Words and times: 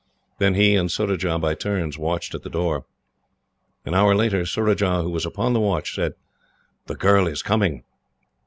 Then 0.39 0.55
he 0.55 0.73
and 0.73 0.91
Surajah, 0.91 1.37
by 1.37 1.53
turns, 1.53 1.95
watched 1.95 2.33
at 2.33 2.41
the 2.41 2.49
door. 2.49 2.85
An 3.85 3.93
hour 3.93 4.15
later 4.15 4.47
Surajah, 4.47 5.03
who 5.03 5.11
was 5.11 5.27
upon 5.27 5.53
the 5.53 5.59
watch, 5.59 5.93
said: 5.93 6.13
"The 6.87 6.95
girl 6.95 7.27
is 7.27 7.43
coming." 7.43 7.83